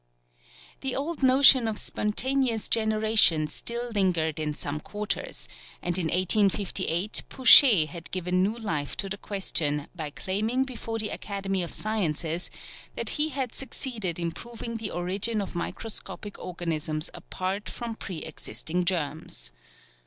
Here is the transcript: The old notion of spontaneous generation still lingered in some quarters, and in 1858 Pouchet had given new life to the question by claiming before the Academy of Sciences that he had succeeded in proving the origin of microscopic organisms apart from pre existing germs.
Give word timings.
The 0.79 0.95
old 0.95 1.21
notion 1.21 1.67
of 1.67 1.77
spontaneous 1.77 2.67
generation 2.67 3.45
still 3.45 3.91
lingered 3.91 4.39
in 4.39 4.55
some 4.55 4.79
quarters, 4.79 5.47
and 5.79 5.95
in 5.95 6.05
1858 6.05 7.21
Pouchet 7.29 7.85
had 7.85 8.09
given 8.09 8.41
new 8.41 8.57
life 8.57 8.97
to 8.97 9.09
the 9.09 9.19
question 9.19 9.89
by 9.95 10.09
claiming 10.09 10.63
before 10.63 10.97
the 10.97 11.09
Academy 11.09 11.61
of 11.61 11.71
Sciences 11.71 12.49
that 12.95 13.11
he 13.21 13.29
had 13.29 13.53
succeeded 13.53 14.17
in 14.17 14.31
proving 14.31 14.77
the 14.77 14.89
origin 14.89 15.39
of 15.39 15.53
microscopic 15.53 16.39
organisms 16.39 17.11
apart 17.13 17.69
from 17.69 17.95
pre 17.95 18.23
existing 18.23 18.83
germs. 18.85 19.51